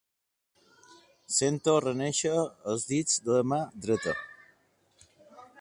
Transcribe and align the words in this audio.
Sento 1.35 1.75
renéixer 1.85 2.33
els 2.73 2.89
dits 2.95 3.23
de 3.29 3.39
la 3.39 3.47
mà 3.53 3.63
dreta. 3.87 4.19